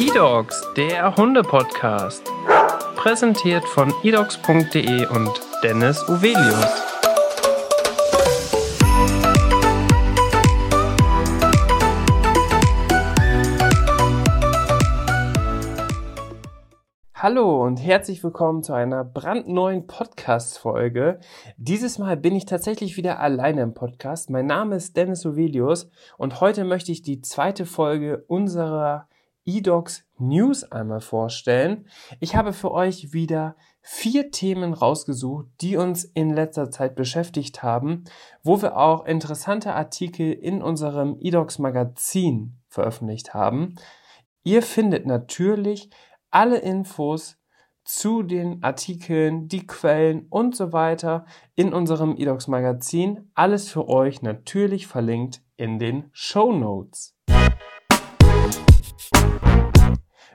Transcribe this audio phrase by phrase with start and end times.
[0.00, 2.24] eDogs, der Hunde-Podcast.
[2.96, 5.30] Präsentiert von edogs.de und
[5.62, 6.90] Dennis Uvelius.
[17.14, 21.20] Hallo und herzlich willkommen zu einer brandneuen Podcast-Folge.
[21.58, 24.30] Dieses Mal bin ich tatsächlich wieder alleine im Podcast.
[24.30, 29.09] Mein Name ist Dennis Ovelius und heute möchte ich die zweite Folge unserer
[29.44, 31.88] eDocs News einmal vorstellen.
[32.20, 38.04] Ich habe für euch wieder vier Themen rausgesucht, die uns in letzter Zeit beschäftigt haben,
[38.42, 43.76] wo wir auch interessante Artikel in unserem eDocs Magazin veröffentlicht haben.
[44.42, 45.90] Ihr findet natürlich
[46.30, 47.38] alle Infos
[47.84, 51.24] zu den Artikeln, die Quellen und so weiter
[51.56, 53.30] in unserem eDocs Magazin.
[53.34, 57.16] Alles für euch natürlich verlinkt in den Show Notes.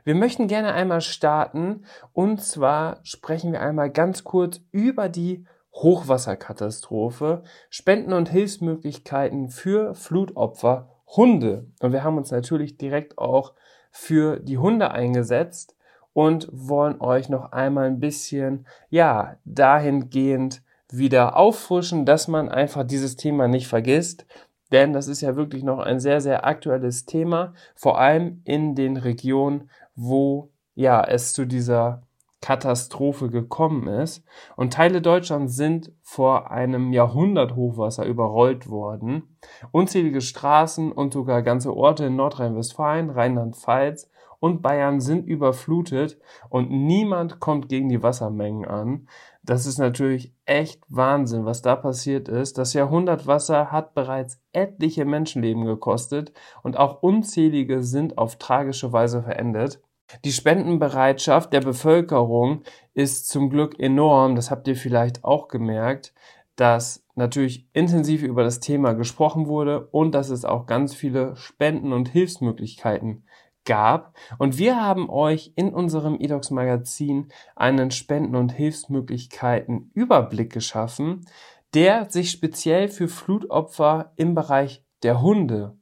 [0.05, 7.41] Wir möchten gerne einmal starten und zwar sprechen wir einmal ganz kurz über die Hochwasserkatastrophe,
[7.71, 11.65] Spenden und Hilfsmöglichkeiten für Flutopfer Hunde.
[11.79, 13.53] Und wir haben uns natürlich direkt auch
[13.89, 15.75] für die Hunde eingesetzt
[16.13, 23.15] und wollen euch noch einmal ein bisschen, ja, dahingehend wieder auffrischen, dass man einfach dieses
[23.15, 24.27] Thema nicht vergisst.
[24.71, 28.97] Denn das ist ja wirklich noch ein sehr, sehr aktuelles Thema, vor allem in den
[28.97, 32.03] Regionen, wo ja es zu dieser
[32.41, 34.23] Katastrophe gekommen ist.
[34.55, 39.37] Und Teile Deutschlands sind vor einem Jahrhundert Hochwasser überrollt worden.
[39.71, 47.39] Unzählige Straßen und sogar ganze Orte in Nordrhein-Westfalen, Rheinland-Pfalz und Bayern sind überflutet und niemand
[47.39, 49.07] kommt gegen die Wassermengen an.
[49.41, 52.59] Das ist natürlich echt Wahnsinn, was da passiert ist.
[52.59, 59.81] Das Jahrhundertwasser hat bereits etliche Menschenleben gekostet und auch unzählige sind auf tragische Weise verendet.
[60.23, 64.35] Die Spendenbereitschaft der Bevölkerung ist zum Glück enorm.
[64.35, 66.13] Das habt ihr vielleicht auch gemerkt,
[66.55, 71.91] dass natürlich intensiv über das Thema gesprochen wurde und dass es auch ganz viele Spenden
[71.91, 73.25] und Hilfsmöglichkeiten
[73.65, 74.15] gab.
[74.37, 81.25] Und wir haben euch in unserem eDocs Magazin einen Spenden- und Hilfsmöglichkeiten Überblick geschaffen,
[81.73, 85.77] der sich speziell für Flutopfer im Bereich der Hunde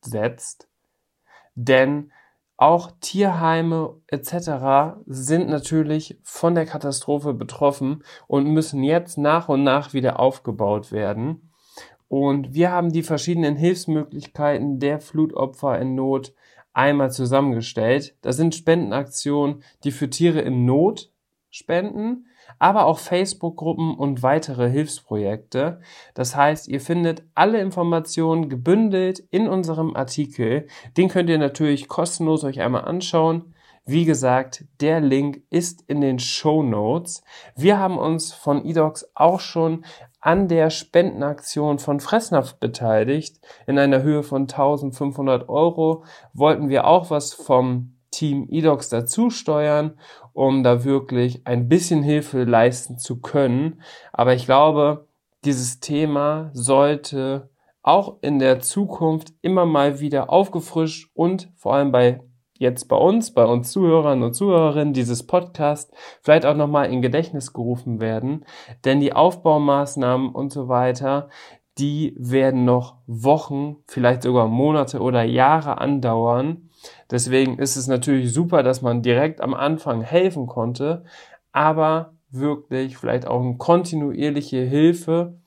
[0.00, 0.68] setzt.
[1.54, 2.12] Denn
[2.58, 4.98] auch Tierheime etc.
[5.06, 11.52] sind natürlich von der Katastrophe betroffen und müssen jetzt nach und nach wieder aufgebaut werden.
[12.08, 16.34] Und wir haben die verschiedenen Hilfsmöglichkeiten der Flutopfer in Not
[16.72, 18.16] einmal zusammengestellt.
[18.22, 21.12] Das sind Spendenaktionen, die für Tiere in Not
[21.50, 22.26] spenden,
[22.58, 25.80] aber auch Facebook-Gruppen und weitere Hilfsprojekte.
[26.14, 30.66] Das heißt, ihr findet alle Informationen gebündelt in unserem Artikel.
[30.96, 33.54] Den könnt ihr natürlich kostenlos euch einmal anschauen.
[33.90, 37.22] Wie gesagt, der Link ist in den Show Notes.
[37.56, 39.82] Wir haben uns von eDocs auch schon
[40.20, 43.40] an der Spendenaktion von Fressnapf beteiligt.
[43.66, 46.04] In einer Höhe von 1500 Euro
[46.34, 49.98] wollten wir auch was vom Team eDocs dazu steuern,
[50.32, 53.80] um da wirklich ein bisschen Hilfe leisten zu können.
[54.12, 55.06] Aber ich glaube,
[55.44, 57.48] dieses Thema sollte
[57.82, 62.20] auch in der Zukunft immer mal wieder aufgefrischt und vor allem bei
[62.54, 67.52] jetzt bei uns, bei uns Zuhörern und Zuhörerinnen dieses Podcast vielleicht auch nochmal in Gedächtnis
[67.52, 68.44] gerufen werden.
[68.84, 71.28] Denn die Aufbaumaßnahmen und so weiter,
[71.78, 76.67] die werden noch Wochen, vielleicht sogar Monate oder Jahre andauern.
[77.10, 81.04] Deswegen ist es natürlich super, dass man direkt am Anfang helfen konnte,
[81.52, 85.38] aber wirklich vielleicht auch eine kontinuierliche Hilfe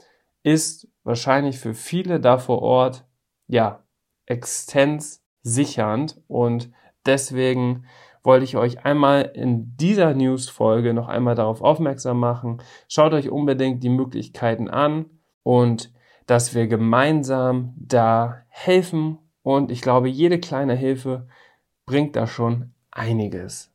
[0.43, 3.05] ist wahrscheinlich für viele da vor Ort,
[3.47, 3.83] ja,
[4.25, 6.71] extens sichernd und
[7.05, 7.85] Deswegen
[8.23, 12.61] wollte ich euch einmal in dieser News-Folge noch einmal darauf aufmerksam machen.
[12.87, 15.05] Schaut euch unbedingt die Möglichkeiten an
[15.43, 15.91] und
[16.27, 19.17] dass wir gemeinsam da helfen.
[19.43, 21.27] Und ich glaube, jede kleine Hilfe
[21.85, 23.71] bringt da schon einiges.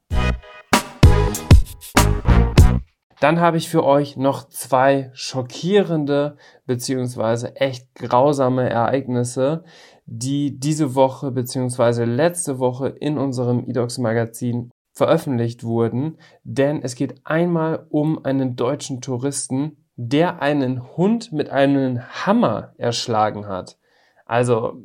[3.20, 6.37] Dann habe ich für euch noch zwei schockierende
[6.67, 9.64] beziehungsweise echt grausame Ereignisse,
[10.05, 17.20] die diese Woche beziehungsweise letzte Woche in unserem eDocs Magazin veröffentlicht wurden, denn es geht
[17.25, 23.79] einmal um einen deutschen Touristen, der einen Hund mit einem Hammer erschlagen hat.
[24.26, 24.82] Also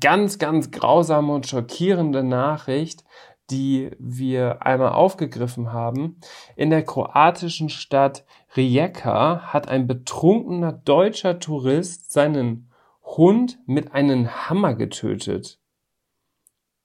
[0.00, 3.04] ganz, ganz grausame und schockierende Nachricht,
[3.50, 6.20] die wir einmal aufgegriffen haben.
[6.56, 8.24] In der kroatischen Stadt
[8.56, 12.70] Rijeka hat ein betrunkener deutscher Tourist seinen
[13.02, 15.58] Hund mit einem Hammer getötet.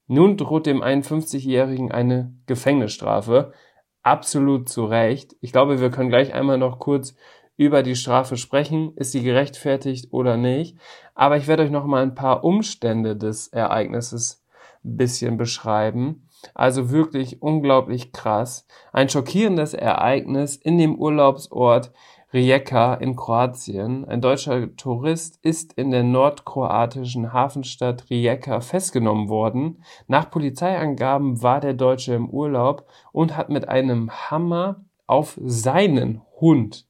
[0.08, 3.54] Nun droht dem 51-Jährigen eine Gefängnisstrafe.
[4.02, 5.36] Absolut zu Recht.
[5.42, 7.16] Ich glaube, wir können gleich einmal noch kurz
[7.58, 8.94] über die Strafe sprechen.
[8.96, 10.78] Ist sie gerechtfertigt oder nicht?
[11.14, 14.44] Aber ich werde euch noch mal ein paar Umstände des Ereignisses
[14.84, 16.28] ein bisschen beschreiben.
[16.54, 18.68] Also wirklich unglaublich krass.
[18.94, 21.92] Ein schockierendes Ereignis in dem Urlaubsort
[22.34, 24.04] Rijeka in Kroatien.
[24.06, 29.84] Ein deutscher Tourist ist in der nordkroatischen Hafenstadt Rijeka festgenommen worden.
[30.08, 36.86] Nach Polizeiangaben war der Deutsche im Urlaub und hat mit einem Hammer auf seinen Hund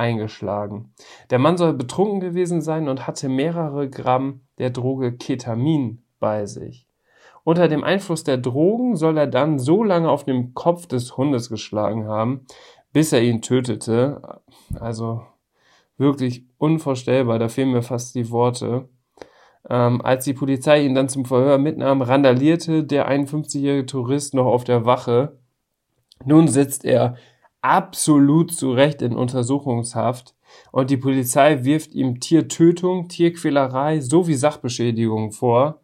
[0.00, 0.92] eingeschlagen.
[1.28, 6.88] Der Mann soll betrunken gewesen sein und hatte mehrere Gramm der Droge Ketamin bei sich.
[7.44, 11.48] Unter dem Einfluss der Drogen soll er dann so lange auf dem Kopf des Hundes
[11.48, 12.46] geschlagen haben,
[12.92, 14.40] bis er ihn tötete.
[14.78, 15.22] Also
[15.96, 18.88] wirklich unvorstellbar, da fehlen mir fast die Worte.
[19.68, 24.64] Ähm, als die Polizei ihn dann zum Verhör mitnahm, randalierte der 51-jährige Tourist noch auf
[24.64, 25.38] der Wache.
[26.24, 27.16] Nun sitzt er
[27.62, 30.34] absolut zu Recht in Untersuchungshaft
[30.72, 35.80] und die Polizei wirft ihm Tiertötung, Tierquälerei sowie Sachbeschädigung vor.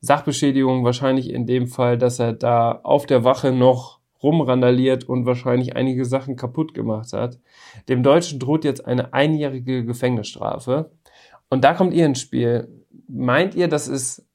[0.00, 5.76] Sachbeschädigung wahrscheinlich in dem Fall, dass er da auf der Wache noch rumrandaliert und wahrscheinlich
[5.76, 7.38] einige Sachen kaputt gemacht hat.
[7.88, 10.90] Dem Deutschen droht jetzt eine einjährige Gefängnisstrafe.
[11.50, 12.84] Und da kommt ihr ins Spiel.
[13.08, 14.27] Meint ihr, das ist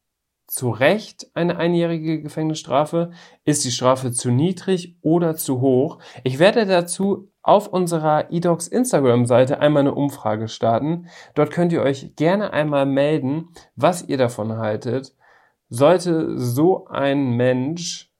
[0.47, 3.11] zu Recht eine einjährige Gefängnisstrafe?
[3.45, 5.99] Ist die Strafe zu niedrig oder zu hoch?
[6.23, 11.07] Ich werde dazu auf unserer eDocs Instagram-Seite einmal eine Umfrage starten.
[11.35, 15.15] Dort könnt ihr euch gerne einmal melden, was ihr davon haltet.
[15.69, 18.13] Sollte so ein Mensch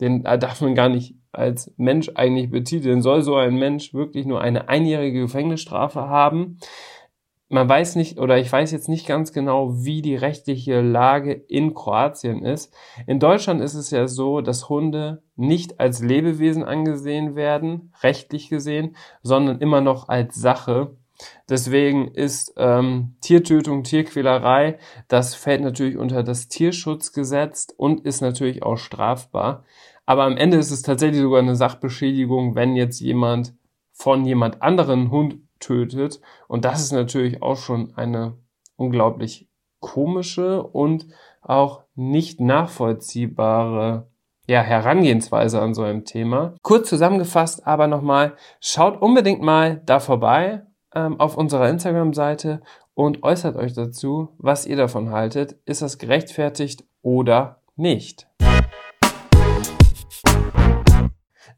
[0.00, 3.02] den darf man gar nicht als Mensch eigentlich betiteln.
[3.02, 6.58] Soll so ein Mensch wirklich nur eine einjährige Gefängnisstrafe haben?
[7.50, 11.72] Man weiß nicht, oder ich weiß jetzt nicht ganz genau, wie die rechtliche Lage in
[11.72, 12.74] Kroatien ist.
[13.06, 18.96] In Deutschland ist es ja so, dass Hunde nicht als Lebewesen angesehen werden, rechtlich gesehen,
[19.22, 20.96] sondern immer noch als Sache.
[21.48, 24.78] Deswegen ist ähm, Tiertötung, Tierquälerei,
[25.08, 29.64] das fällt natürlich unter das Tierschutzgesetz und ist natürlich auch strafbar.
[30.04, 33.54] Aber am Ende ist es tatsächlich sogar eine Sachbeschädigung, wenn jetzt jemand
[33.92, 36.20] von jemand anderen Hund tötet.
[36.46, 38.36] Und das ist natürlich auch schon eine
[38.76, 39.48] unglaublich
[39.80, 41.06] komische und
[41.42, 44.08] auch nicht nachvollziehbare
[44.46, 46.54] ja, Herangehensweise an so einem Thema.
[46.62, 50.62] Kurz zusammengefasst aber nochmal, schaut unbedingt mal da vorbei
[50.94, 52.62] ähm, auf unserer Instagram-Seite
[52.94, 55.56] und äußert euch dazu, was ihr davon haltet.
[55.66, 58.26] Ist das gerechtfertigt oder nicht?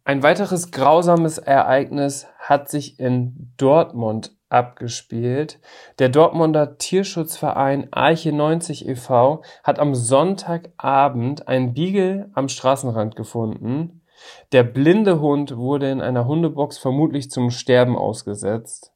[0.05, 5.61] Ein weiteres grausames Ereignis hat sich in Dortmund abgespielt.
[5.99, 9.43] Der Dortmunder Tierschutzverein Arche 90 e.V.
[9.63, 14.03] hat am Sonntagabend einen Beagle am Straßenrand gefunden.
[14.53, 18.93] Der blinde Hund wurde in einer Hundebox vermutlich zum Sterben ausgesetzt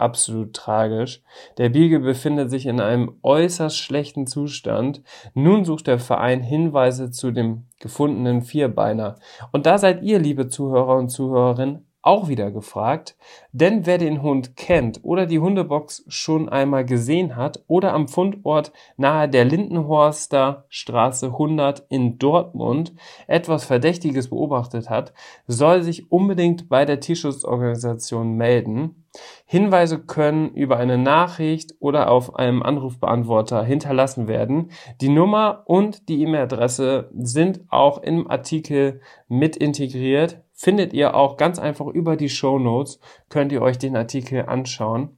[0.00, 1.22] absolut tragisch.
[1.58, 5.02] Der Beagle befindet sich in einem äußerst schlechten Zustand.
[5.34, 9.16] Nun sucht der Verein Hinweise zu dem gefundenen Vierbeiner.
[9.52, 13.16] Und da seid ihr, liebe Zuhörer und Zuhörerinnen, auch wieder gefragt,
[13.52, 18.72] denn wer den Hund kennt oder die Hundebox schon einmal gesehen hat oder am Fundort
[18.96, 22.94] nahe der Lindenhorster Straße 100 in Dortmund
[23.26, 25.12] etwas Verdächtiges beobachtet hat,
[25.46, 29.00] soll sich unbedingt bei der Tierschutzorganisation melden.
[29.44, 34.70] Hinweise können über eine Nachricht oder auf einem Anrufbeantworter hinterlassen werden.
[35.00, 41.58] Die Nummer und die E-Mail-Adresse sind auch im Artikel mit integriert findet ihr auch ganz
[41.58, 43.00] einfach über die Show Notes,
[43.30, 45.16] könnt ihr euch den Artikel anschauen.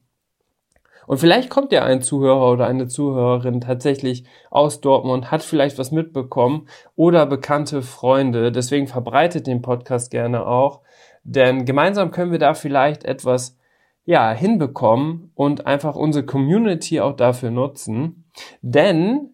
[1.09, 5.91] Und vielleicht kommt ja ein Zuhörer oder eine Zuhörerin tatsächlich aus Dortmund, hat vielleicht was
[5.91, 8.53] mitbekommen oder bekannte Freunde.
[8.53, 10.83] Deswegen verbreitet den Podcast gerne auch,
[11.25, 13.59] denn gemeinsam können wir da vielleicht etwas
[14.05, 18.31] ja, hinbekommen und einfach unsere Community auch dafür nutzen.
[18.61, 19.32] Denn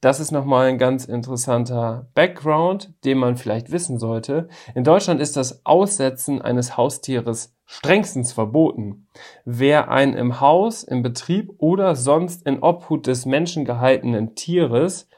[0.00, 4.48] das ist nochmal ein ganz interessanter Background, den man vielleicht wissen sollte.
[4.74, 9.08] In Deutschland ist das Aussetzen eines Haustieres strengstens verboten.
[9.44, 15.08] Wer ein im Haus, im Betrieb oder sonst in Obhut des Menschen gehaltenen Tieres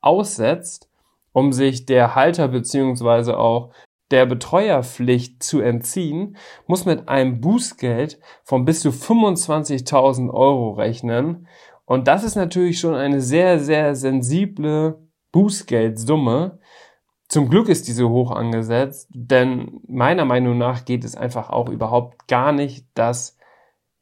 [0.00, 0.90] aussetzt,
[1.32, 3.70] um sich der Halter beziehungsweise auch
[4.10, 11.46] der Betreuerpflicht zu entziehen, muss mit einem Bußgeld von bis zu 25.000 Euro rechnen.
[11.90, 16.60] Und das ist natürlich schon eine sehr, sehr sensible Bußgeldsumme.
[17.26, 22.28] Zum Glück ist diese hoch angesetzt, denn meiner Meinung nach geht es einfach auch überhaupt
[22.28, 23.36] gar nicht, dass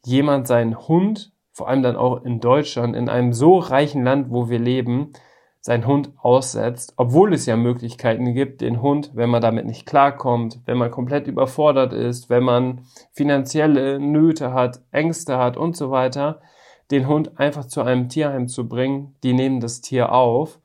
[0.04, 4.50] jemand seinen Hund, vor allem dann auch in Deutschland, in einem so reichen Land, wo
[4.50, 5.14] wir leben,
[5.62, 10.61] sein Hund aussetzt, obwohl es ja Möglichkeiten gibt, den Hund, wenn man damit nicht klarkommt,
[10.66, 16.42] wenn man komplett überfordert ist, wenn man finanzielle Nöte hat, Ängste hat und so weiter,
[16.90, 19.14] den Hund einfach zu einem Tierheim zu bringen.
[19.23, 20.61] Die nehmen das Tier auf.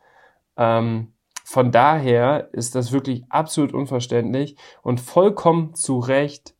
[0.57, 1.13] Ähm,
[1.43, 6.55] von daher ist das wirklich absolut unverständlich und vollkommen zu Recht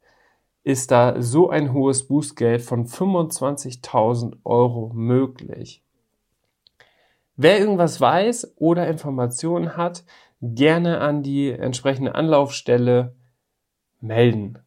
[0.64, 5.84] ist da so ein hohes Bußgeld von 25.000 Euro möglich.
[7.36, 10.04] Wer irgendwas weiß oder Informationen hat,
[10.42, 13.16] gerne an die entsprechende Anlaufstelle
[14.00, 14.60] melden.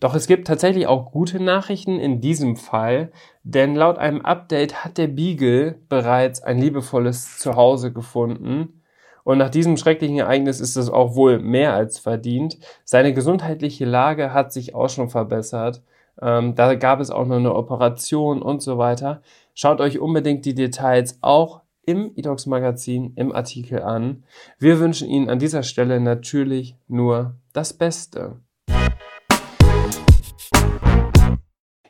[0.00, 3.10] Doch es gibt tatsächlich auch gute Nachrichten in diesem Fall,
[3.42, 8.82] denn laut einem Update hat der Beagle bereits ein liebevolles Zuhause gefunden.
[9.24, 12.58] Und nach diesem schrecklichen Ereignis ist es auch wohl mehr als verdient.
[12.84, 15.82] Seine gesundheitliche Lage hat sich auch schon verbessert.
[16.22, 19.22] Ähm, da gab es auch noch eine Operation und so weiter.
[19.54, 24.24] Schaut euch unbedingt die Details auch im eDocs Magazin im Artikel an.
[24.58, 28.40] Wir wünschen Ihnen an dieser Stelle natürlich nur das Beste.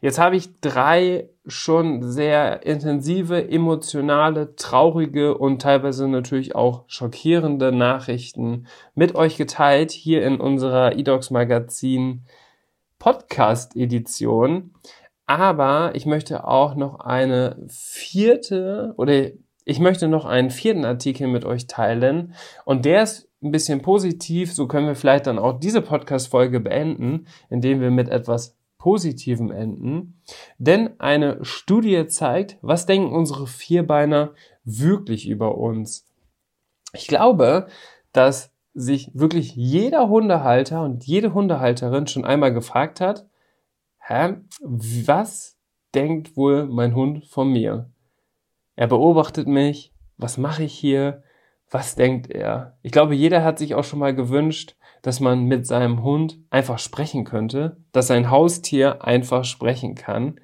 [0.00, 8.66] Jetzt habe ich drei schon sehr intensive, emotionale, traurige und teilweise natürlich auch schockierende Nachrichten
[8.94, 12.24] mit euch geteilt hier in unserer eDocs Magazin
[12.98, 14.74] Podcast Edition.
[15.26, 19.30] Aber ich möchte auch noch eine vierte oder
[19.64, 22.34] ich möchte noch einen vierten Artikel mit euch teilen
[22.64, 24.52] und der ist ein bisschen positiv.
[24.52, 29.50] So können wir vielleicht dann auch diese Podcast Folge beenden, indem wir mit etwas positivem
[29.50, 30.22] enden.
[30.58, 36.06] Denn eine Studie zeigt, was denken unsere Vierbeiner wirklich über uns.
[36.92, 37.66] Ich glaube,
[38.12, 43.26] dass sich wirklich jeder Hundehalter und jede Hundehalterin schon einmal gefragt hat,
[43.98, 45.58] hä, was
[45.92, 47.90] denkt wohl mein Hund von mir?
[48.76, 51.24] Er beobachtet mich, was mache ich hier,
[51.70, 52.76] was denkt er?
[52.82, 56.78] Ich glaube, jeder hat sich auch schon mal gewünscht, dass man mit seinem Hund einfach
[56.78, 60.40] sprechen könnte, dass sein Haustier einfach sprechen kann.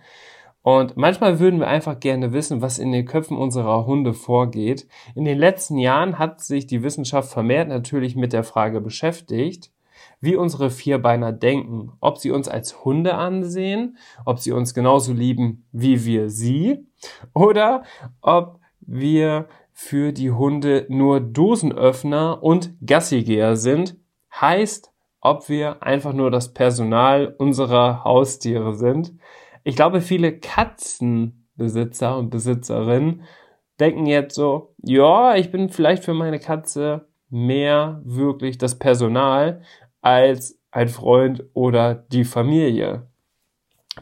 [0.62, 4.86] Und manchmal würden wir einfach gerne wissen, was in den Köpfen unserer Hunde vorgeht.
[5.16, 9.72] In den letzten Jahren hat sich die Wissenschaft vermehrt natürlich mit der Frage beschäftigt,
[10.20, 15.66] wie unsere Vierbeiner denken, ob sie uns als Hunde ansehen, ob sie uns genauso lieben
[15.72, 16.86] wie wir sie
[17.34, 17.82] oder
[18.20, 23.96] ob wir für die Hunde nur Dosenöffner und Gassigeher sind,
[24.40, 29.14] heißt, ob wir einfach nur das Personal unserer Haustiere sind.
[29.64, 33.22] Ich glaube, viele Katzenbesitzer und Besitzerinnen
[33.78, 39.62] denken jetzt so, ja, ich bin vielleicht für meine Katze mehr wirklich das Personal
[40.00, 43.06] als ein Freund oder die Familie.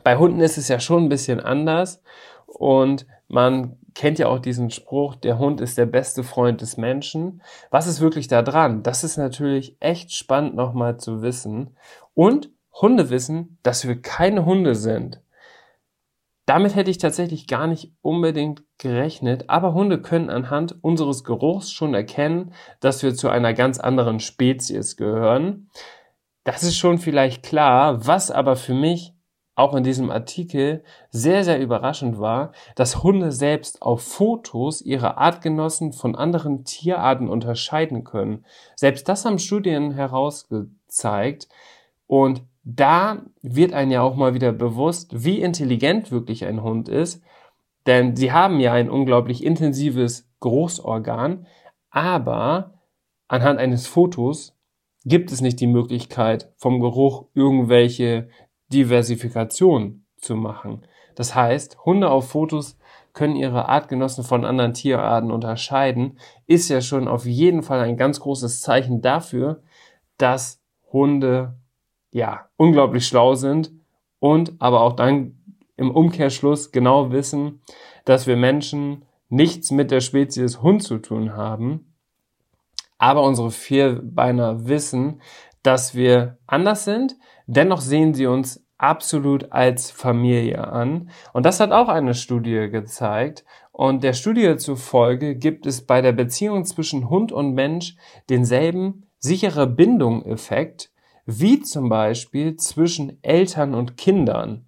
[0.05, 2.03] Bei Hunden ist es ja schon ein bisschen anders
[2.47, 7.43] und man kennt ja auch diesen Spruch, der Hund ist der beste Freund des Menschen.
[7.71, 8.83] Was ist wirklich da dran?
[8.83, 11.77] Das ist natürlich echt spannend nochmal zu wissen.
[12.15, 15.21] Und Hunde wissen, dass wir keine Hunde sind.
[16.47, 21.95] Damit hätte ich tatsächlich gar nicht unbedingt gerechnet, aber Hunde können anhand unseres Geruchs schon
[21.95, 25.71] erkennen, dass wir zu einer ganz anderen Spezies gehören.
[26.43, 29.15] Das ist schon vielleicht klar, was aber für mich
[29.61, 35.93] auch in diesem Artikel sehr, sehr überraschend war, dass Hunde selbst auf Fotos ihre Artgenossen
[35.93, 38.45] von anderen Tierarten unterscheiden können.
[38.75, 41.49] Selbst das haben Studien herausgezeigt.
[42.07, 47.23] Und da wird einem ja auch mal wieder bewusst, wie intelligent wirklich ein Hund ist,
[47.87, 51.47] denn sie haben ja ein unglaublich intensives Großorgan,
[51.91, 52.75] aber
[53.29, 54.57] anhand eines Fotos
[55.05, 58.29] gibt es nicht die Möglichkeit, vom Geruch irgendwelche
[58.73, 60.83] Diversifikation zu machen.
[61.15, 62.79] Das heißt, Hunde auf Fotos
[63.13, 68.21] können ihre Artgenossen von anderen Tierarten unterscheiden, ist ja schon auf jeden Fall ein ganz
[68.21, 69.63] großes Zeichen dafür,
[70.17, 70.63] dass
[70.93, 71.59] Hunde
[72.13, 73.73] ja unglaublich schlau sind
[74.19, 75.37] und aber auch dann
[75.77, 77.63] im Umkehrschluss genau wissen,
[78.05, 81.95] dass wir Menschen nichts mit der Spezies Hund zu tun haben,
[82.99, 85.23] aber unsere Vierbeiner wissen,
[85.63, 91.11] dass wir anders sind, dennoch sehen sie uns absolut als Familie an.
[91.33, 93.45] Und das hat auch eine Studie gezeigt.
[93.73, 97.97] Und der Studie zufolge gibt es bei der Beziehung zwischen Hund und Mensch
[98.31, 100.91] denselben sichere Bindung-Effekt
[101.27, 104.67] wie zum Beispiel zwischen Eltern und Kindern.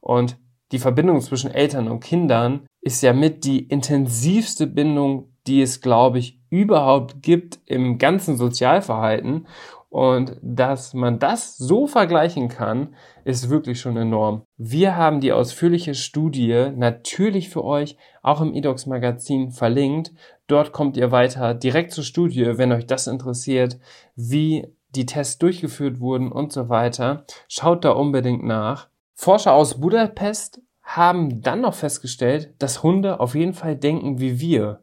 [0.00, 0.36] Und
[0.70, 6.18] die Verbindung zwischen Eltern und Kindern ist ja mit die intensivste Bindung, die es, glaube
[6.18, 9.46] ich, überhaupt gibt im ganzen Sozialverhalten.
[9.90, 14.42] Und dass man das so vergleichen kann, ist wirklich schon enorm.
[14.58, 20.12] Wir haben die ausführliche Studie natürlich für euch auch im eDocs Magazin verlinkt.
[20.46, 23.78] Dort kommt ihr weiter direkt zur Studie, wenn euch das interessiert,
[24.14, 27.24] wie die Tests durchgeführt wurden und so weiter.
[27.48, 28.88] Schaut da unbedingt nach.
[29.14, 34.80] Forscher aus Budapest haben dann noch festgestellt, dass Hunde auf jeden Fall denken wie wir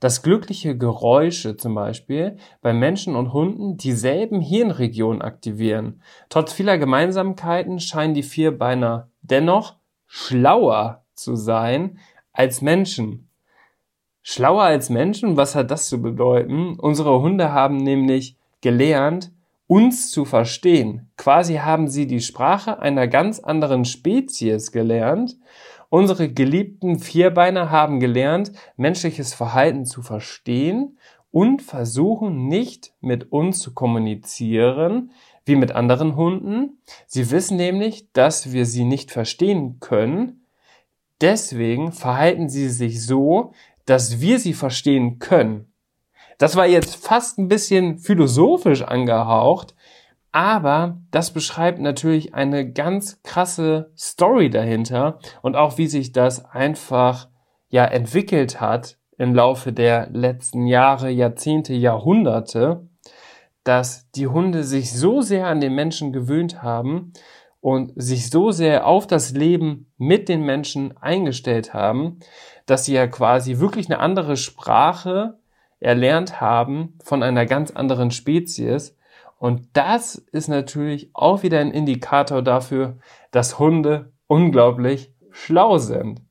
[0.00, 6.02] dass glückliche Geräusche zum Beispiel bei Menschen und Hunden dieselben Hirnregionen aktivieren.
[6.28, 9.76] Trotz vieler Gemeinsamkeiten scheinen die Vierbeiner dennoch
[10.06, 11.98] schlauer zu sein
[12.32, 13.28] als Menschen.
[14.22, 15.36] Schlauer als Menschen?
[15.36, 16.78] Was hat das zu bedeuten?
[16.78, 19.30] Unsere Hunde haben nämlich gelernt,
[19.68, 21.10] uns zu verstehen.
[21.16, 25.36] Quasi haben sie die Sprache einer ganz anderen Spezies gelernt
[25.96, 30.98] Unsere geliebten Vierbeiner haben gelernt, menschliches Verhalten zu verstehen
[31.30, 35.10] und versuchen nicht mit uns zu kommunizieren
[35.46, 36.82] wie mit anderen Hunden.
[37.06, 40.44] Sie wissen nämlich, dass wir sie nicht verstehen können.
[41.22, 43.54] Deswegen verhalten sie sich so,
[43.86, 45.72] dass wir sie verstehen können.
[46.36, 49.74] Das war jetzt fast ein bisschen philosophisch angehaucht,
[50.36, 57.30] aber das beschreibt natürlich eine ganz krasse Story dahinter und auch wie sich das einfach
[57.70, 62.86] ja entwickelt hat im Laufe der letzten Jahre, Jahrzehnte, Jahrhunderte,
[63.64, 67.14] dass die Hunde sich so sehr an den Menschen gewöhnt haben
[67.62, 72.18] und sich so sehr auf das Leben mit den Menschen eingestellt haben,
[72.66, 75.38] dass sie ja quasi wirklich eine andere Sprache
[75.80, 78.95] erlernt haben von einer ganz anderen Spezies
[79.38, 82.96] und das ist natürlich auch wieder ein Indikator dafür,
[83.30, 86.22] dass Hunde unglaublich schlau sind.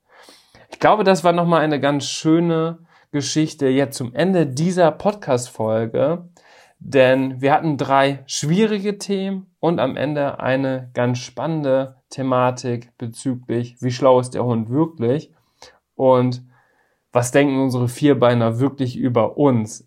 [0.70, 2.80] Ich glaube, das war nochmal eine ganz schöne
[3.12, 6.28] Geschichte jetzt zum Ende dieser Podcast-Folge,
[6.78, 13.92] denn wir hatten drei schwierige Themen und am Ende eine ganz spannende Thematik bezüglich, wie
[13.92, 15.32] schlau ist der Hund wirklich
[15.94, 16.44] und
[17.12, 19.85] was denken unsere Vierbeiner wirklich über uns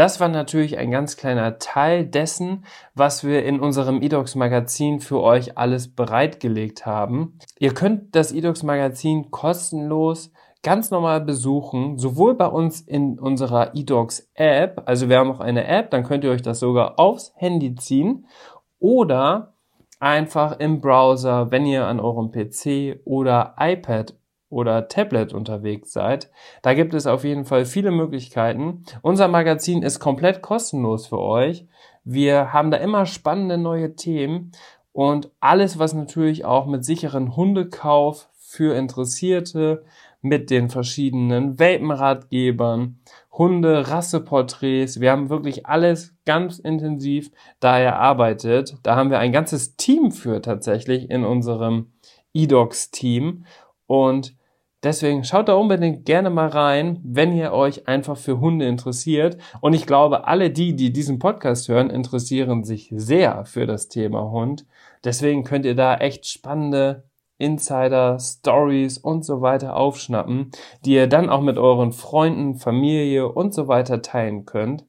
[0.00, 5.20] Das war natürlich ein ganz kleiner Teil dessen, was wir in unserem eDocs Magazin für
[5.20, 7.38] euch alles bereitgelegt haben.
[7.58, 10.32] Ihr könnt das eDocs Magazin kostenlos
[10.62, 15.66] ganz normal besuchen, sowohl bei uns in unserer eDocs App, also wir haben auch eine
[15.66, 18.24] App, dann könnt ihr euch das sogar aufs Handy ziehen
[18.78, 19.52] oder
[19.98, 24.14] einfach im Browser, wenn ihr an eurem PC oder iPad
[24.50, 26.30] oder Tablet unterwegs seid.
[26.60, 28.84] Da gibt es auf jeden Fall viele Möglichkeiten.
[29.00, 31.66] Unser Magazin ist komplett kostenlos für euch.
[32.04, 34.52] Wir haben da immer spannende neue Themen
[34.92, 39.84] und alles, was natürlich auch mit sicheren Hundekauf für Interessierte,
[40.22, 42.98] mit den verschiedenen Welpenratgebern,
[43.32, 45.00] Hunde, Rasseporträts.
[45.00, 48.76] Wir haben wirklich alles ganz intensiv da erarbeitet.
[48.82, 51.92] Da haben wir ein ganzes Team für tatsächlich in unserem
[52.34, 53.46] eDocs-Team.
[53.86, 54.36] Und
[54.82, 59.36] Deswegen schaut da unbedingt gerne mal rein, wenn ihr euch einfach für Hunde interessiert.
[59.60, 64.30] Und ich glaube, alle die, die diesen Podcast hören, interessieren sich sehr für das Thema
[64.30, 64.64] Hund.
[65.04, 67.04] Deswegen könnt ihr da echt spannende
[67.36, 70.50] Insider, Stories und so weiter aufschnappen,
[70.84, 74.84] die ihr dann auch mit euren Freunden, Familie und so weiter teilen könnt.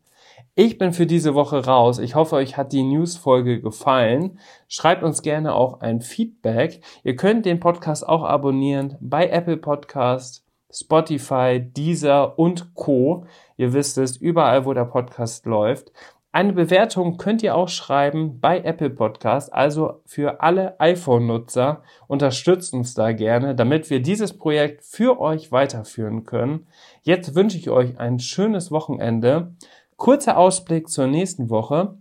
[0.64, 1.98] Ich bin für diese Woche raus.
[1.98, 4.38] Ich hoffe, euch hat die News-Folge gefallen.
[4.68, 6.82] Schreibt uns gerne auch ein Feedback.
[7.04, 13.26] Ihr könnt den Podcast auch abonnieren bei Apple Podcast, Spotify, Deezer und Co.
[13.58, 15.92] Ihr wisst es, überall, wo der Podcast läuft.
[16.34, 21.82] Eine Bewertung könnt ihr auch schreiben bei Apple Podcast, also für alle iPhone-Nutzer.
[22.08, 26.68] Unterstützt uns da gerne, damit wir dieses Projekt für euch weiterführen können.
[27.02, 29.56] Jetzt wünsche ich euch ein schönes Wochenende.
[30.02, 31.96] Kurzer Ausblick zur nächsten Woche.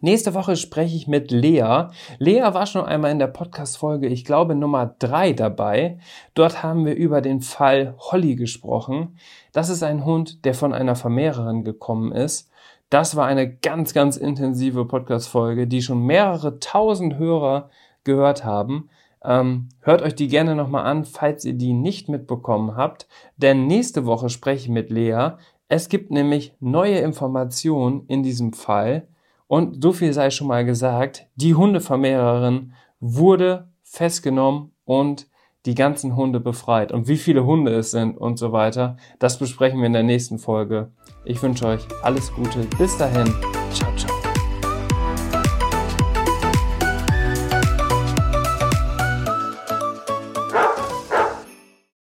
[0.00, 1.88] Nächste Woche spreche ich mit Lea.
[2.20, 5.98] Lea war schon einmal in der Podcast-Folge, ich glaube Nummer drei dabei.
[6.34, 9.18] Dort haben wir über den Fall Holly gesprochen.
[9.52, 12.48] Das ist ein Hund, der von einer Vermehrerin gekommen ist.
[12.90, 17.70] Das war eine ganz, ganz intensive Podcast-Folge, die schon mehrere tausend Hörer
[18.04, 18.88] gehört haben.
[19.24, 23.08] Ähm, hört euch die gerne nochmal an, falls ihr die nicht mitbekommen habt.
[23.36, 25.30] Denn nächste Woche spreche ich mit Lea.
[25.68, 29.08] Es gibt nämlich neue Informationen in diesem Fall
[29.48, 35.28] und so viel sei schon mal gesagt, die Hundevermehrerin wurde festgenommen und
[35.66, 36.92] die ganzen Hunde befreit.
[36.92, 40.38] Und wie viele Hunde es sind und so weiter, das besprechen wir in der nächsten
[40.38, 40.92] Folge.
[41.24, 42.60] Ich wünsche euch alles Gute.
[42.78, 43.32] Bis dahin.
[43.72, 44.05] Ciao, ciao.